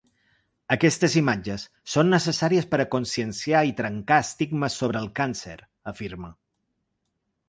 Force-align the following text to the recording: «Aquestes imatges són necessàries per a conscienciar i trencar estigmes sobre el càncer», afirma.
«Aquestes 0.75 1.15
imatges 1.19 1.65
són 1.95 2.07
necessàries 2.13 2.67
per 2.71 2.79
a 2.83 2.87
conscienciar 2.95 3.61
i 3.73 3.75
trencar 3.81 4.17
estigmes 4.29 4.79
sobre 4.83 5.03
el 5.05 5.11
càncer», 5.21 5.55
afirma. 5.93 6.33